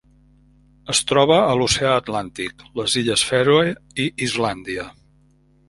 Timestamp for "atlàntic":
1.97-2.65